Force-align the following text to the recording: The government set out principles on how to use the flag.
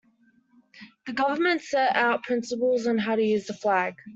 The 1.05 1.13
government 1.13 1.61
set 1.61 1.95
out 1.95 2.23
principles 2.23 2.87
on 2.87 2.97
how 2.97 3.15
to 3.15 3.21
use 3.23 3.45
the 3.45 3.53
flag. 3.53 3.97